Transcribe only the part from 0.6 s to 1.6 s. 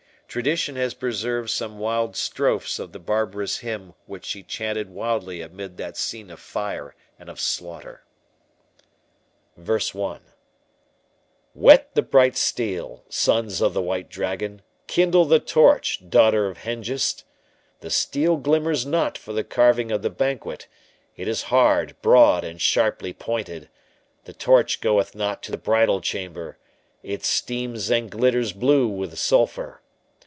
has preserved